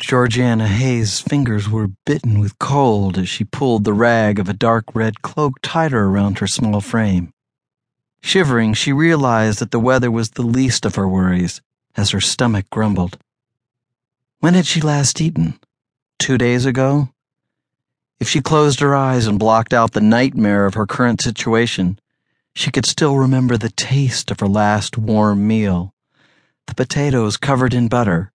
Georgiana 0.00 0.66
Hayes' 0.66 1.20
fingers 1.20 1.68
were 1.68 1.90
bitten 2.06 2.40
with 2.40 2.58
cold 2.58 3.18
as 3.18 3.28
she 3.28 3.44
pulled 3.44 3.84
the 3.84 3.92
rag 3.92 4.38
of 4.38 4.48
a 4.48 4.54
dark 4.54 4.86
red 4.94 5.20
cloak 5.20 5.58
tighter 5.62 6.06
around 6.06 6.38
her 6.38 6.46
small 6.46 6.80
frame. 6.80 7.34
Shivering, 8.22 8.72
she 8.72 8.94
realized 8.94 9.58
that 9.58 9.72
the 9.72 9.78
weather 9.78 10.10
was 10.10 10.30
the 10.30 10.42
least 10.42 10.86
of 10.86 10.94
her 10.94 11.06
worries 11.06 11.60
as 11.96 12.10
her 12.10 12.20
stomach 12.20 12.68
grumbled. 12.70 13.18
When 14.40 14.54
had 14.54 14.64
she 14.64 14.80
last 14.80 15.20
eaten? 15.20 15.60
Two 16.18 16.38
days 16.38 16.64
ago? 16.64 17.10
If 18.18 18.28
she 18.28 18.40
closed 18.40 18.80
her 18.80 18.94
eyes 18.94 19.26
and 19.26 19.38
blocked 19.38 19.74
out 19.74 19.92
the 19.92 20.00
nightmare 20.00 20.64
of 20.64 20.74
her 20.74 20.86
current 20.86 21.20
situation, 21.20 21.98
she 22.54 22.70
could 22.70 22.86
still 22.86 23.18
remember 23.18 23.58
the 23.58 23.70
taste 23.70 24.30
of 24.30 24.40
her 24.40 24.48
last 24.48 24.96
warm 24.96 25.46
meal 25.46 25.92
the 26.66 26.74
potatoes 26.74 27.36
covered 27.36 27.74
in 27.74 27.88
butter, 27.88 28.32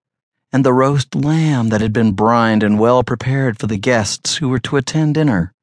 and 0.52 0.64
the 0.64 0.74
roast 0.74 1.16
lamb 1.16 1.70
that 1.70 1.82
had 1.82 1.94
been 1.94 2.12
brined 2.12 2.64
and 2.64 2.80
well 2.80 3.04
prepared 3.04 3.60
for 3.60 3.68
the 3.68 3.78
guests 3.78 4.38
who 4.38 4.50
were 4.50 4.60
to 4.60 4.78
attend 4.78 5.16
dinner. 5.16 5.54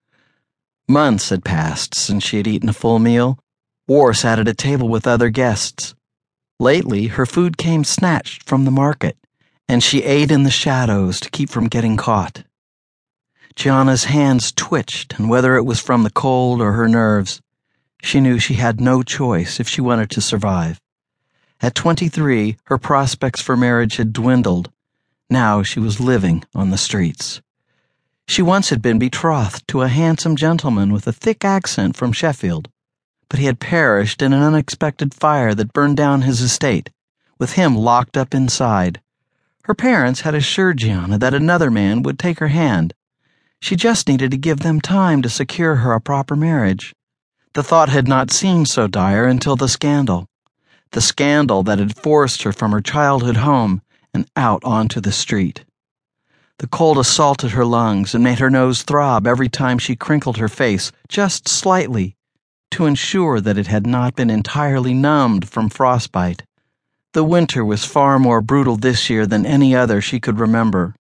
Months 0.88 1.30
had 1.30 1.45
passed 1.45 1.95
since 1.95 2.24
she 2.24 2.37
had 2.37 2.47
eaten 2.47 2.69
a 2.69 2.73
full 2.73 2.98
meal 2.98 3.38
or 3.88 4.15
sat 4.15 4.38
at 4.38 4.48
a 4.48 4.55
table 4.55 4.88
with 4.88 5.07
other 5.07 5.30
guests. 5.30 5.95
Lately, 6.59 7.09
her 7.09 7.27
food 7.27 7.57
came 7.57 7.84
snatched 7.84 8.43
from 8.45 8.65
the 8.65 8.71
market, 8.71 9.16
and 9.69 9.83
she 9.83 10.02
ate 10.02 10.30
in 10.30 10.45
the 10.45 10.51
shadows 10.51 11.19
to 11.21 11.30
keep 11.30 11.51
from 11.51 11.69
getting 11.69 11.96
caught. 11.96 12.45
Giana's 13.55 14.05
hands 14.05 14.52
twitched, 14.52 15.19
and 15.19 15.29
whether 15.29 15.57
it 15.57 15.65
was 15.65 15.80
from 15.80 16.02
the 16.02 16.10
cold 16.10 16.60
or 16.60 16.73
her 16.73 16.88
nerves, 16.88 17.41
she 18.02 18.21
knew 18.21 18.38
she 18.38 18.55
had 18.55 18.80
no 18.80 19.02
choice 19.02 19.60
if 19.60 19.69
she 19.69 19.80
wanted 19.80 20.10
to 20.10 20.21
survive. 20.21 20.80
At 21.65 21.77
23, 21.77 22.57
her 22.65 22.77
prospects 22.77 23.41
for 23.41 23.57
marriage 23.57 23.95
had 23.95 24.12
dwindled. 24.12 24.73
Now 25.30 25.62
she 25.62 25.79
was 25.79 26.01
living 26.01 26.43
on 26.57 26.71
the 26.71 26.77
streets. 26.77 27.41
She 28.27 28.43
once 28.43 28.71
had 28.71 28.82
been 28.82 28.99
betrothed 28.99 29.68
to 29.68 29.83
a 29.83 29.88
handsome 29.88 30.35
gentleman 30.35 30.93
with 30.93 31.07
a 31.07 31.13
thick 31.13 31.45
accent 31.45 31.95
from 31.95 32.10
Sheffield, 32.10 32.68
but 33.29 33.38
he 33.38 33.46
had 33.46 33.60
perished 33.60 34.23
in 34.23 34.33
an 34.33 34.43
unexpected 34.43 35.15
fire 35.15 35.55
that 35.55 35.73
burned 35.73 35.96
down 35.96 36.23
his 36.23 36.40
estate, 36.40 36.90
with 37.38 37.52
him 37.52 37.77
locked 37.77 38.16
up 38.16 38.35
inside. 38.35 39.01
Her 39.63 39.74
parents 39.74 40.23
had 40.23 40.35
assured 40.35 40.79
Giana 40.79 41.16
that 41.21 41.33
another 41.33 41.71
man 41.71 42.02
would 42.02 42.18
take 42.18 42.40
her 42.40 42.49
hand. 42.49 42.93
She 43.60 43.77
just 43.77 44.09
needed 44.09 44.33
to 44.33 44.37
give 44.37 44.60
them 44.60 44.80
time 44.80 45.23
to 45.23 45.29
secure 45.29 45.77
her 45.77 45.93
a 45.93 46.01
proper 46.01 46.35
marriage. 46.35 46.93
The 47.52 47.63
thought 47.63 47.88
had 47.88 48.09
not 48.09 48.33
seemed 48.33 48.68
so 48.68 48.88
dire 48.88 49.29
until 49.29 49.55
the 49.55 49.68
scandal 49.68 50.27
the 50.93 51.01
scandal 51.01 51.62
that 51.62 51.79
had 51.79 51.96
forced 51.96 52.43
her 52.43 52.52
from 52.52 52.73
her 52.73 52.80
childhood 52.80 53.38
home 53.38 53.82
and 54.15 54.26
out 54.37 54.62
onto 54.65 55.01
the 55.01 55.12
street. 55.12 55.65
The 56.59 56.66
cold 56.68 56.99
assaulted 56.99 57.52
her 57.52 57.65
lungs 57.65 58.15
and 58.15 58.23
made 58.23 58.38
her 58.38 58.51
nose 58.51 58.82
throb 58.82 59.26
every 59.26 59.49
time 59.49 59.79
she 59.79 59.96
crinkled 59.96 60.37
her 60.37 60.49
face 60.49 60.93
just 61.09 61.49
slightly 61.49 62.15
to 62.71 62.87
ensure 62.87 63.40
that 63.40 63.59
it 63.59 63.66
had 63.66 63.87
not 63.87 64.15
been 64.15 64.31
entirely 64.31 64.94
numbed 64.94 65.49
from 65.49 65.69
frostbite. 65.69 66.43
The 67.12 67.25
winter 67.25 67.65
was 67.65 67.84
far 67.84 68.19
more 68.19 68.41
brutal 68.41 68.77
this 68.77 69.10
year 69.10 69.27
than 69.27 69.44
any 69.44 69.75
other 69.75 70.00
she 70.00 70.21
could 70.21 70.38
remember. 70.38 70.94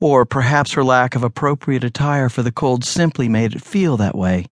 Or 0.00 0.26
perhaps 0.26 0.72
her 0.72 0.84
lack 0.84 1.14
of 1.14 1.22
appropriate 1.22 1.84
attire 1.84 2.28
for 2.28 2.42
the 2.42 2.52
cold 2.52 2.84
simply 2.84 3.28
made 3.28 3.54
it 3.54 3.62
feel 3.62 3.96
that 3.96 4.16
way. 4.16 4.46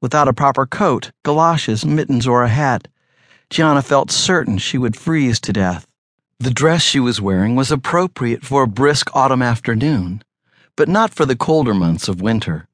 Without 0.00 0.28
a 0.28 0.32
proper 0.32 0.64
coat, 0.64 1.10
galoshes, 1.24 1.84
mittens, 1.84 2.26
or 2.26 2.44
a 2.44 2.48
hat, 2.48 2.88
Giana 3.50 3.82
felt 3.82 4.10
certain 4.10 4.58
she 4.58 4.76
would 4.76 4.96
freeze 4.96 5.40
to 5.40 5.52
death. 5.52 5.86
The 6.38 6.50
dress 6.50 6.82
she 6.82 7.00
was 7.00 7.20
wearing 7.20 7.56
was 7.56 7.72
appropriate 7.72 8.44
for 8.44 8.62
a 8.62 8.68
brisk 8.68 9.14
autumn 9.16 9.42
afternoon, 9.42 10.22
but 10.76 10.88
not 10.88 11.14
for 11.14 11.24
the 11.24 11.34
colder 11.34 11.72
months 11.72 12.08
of 12.08 12.20
winter. 12.20 12.68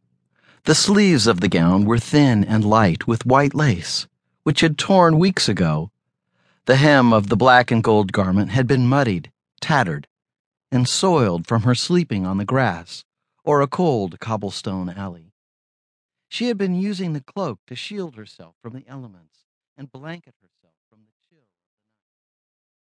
The 0.64 0.74
sleeves 0.74 1.26
of 1.26 1.40
the 1.40 1.48
gown 1.48 1.84
were 1.84 1.98
thin 1.98 2.44
and 2.44 2.64
light 2.64 3.06
with 3.06 3.24
white 3.24 3.54
lace, 3.54 4.08
which 4.42 4.60
had 4.60 4.76
torn 4.76 5.18
weeks 5.18 5.48
ago. 5.48 5.90
The 6.66 6.76
hem 6.76 7.12
of 7.12 7.28
the 7.28 7.36
black 7.36 7.70
and 7.70 7.82
gold 7.82 8.12
garment 8.12 8.50
had 8.50 8.66
been 8.66 8.86
muddied, 8.86 9.30
tattered, 9.60 10.08
and 10.72 10.88
soiled 10.88 11.46
from 11.46 11.62
her 11.62 11.74
sleeping 11.74 12.26
on 12.26 12.38
the 12.38 12.44
grass 12.44 13.04
or 13.44 13.60
a 13.60 13.68
cold 13.68 14.18
cobblestone 14.18 14.88
alley. 14.90 15.32
She 16.28 16.48
had 16.48 16.58
been 16.58 16.74
using 16.74 17.12
the 17.12 17.20
cloak 17.20 17.60
to 17.68 17.76
shield 17.76 18.16
herself 18.16 18.56
from 18.60 18.72
the 18.74 18.84
elements 18.88 19.44
and 19.76 19.90
blanket 19.92 20.34
herself. 20.40 20.73